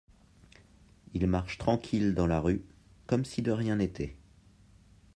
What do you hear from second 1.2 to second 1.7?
marche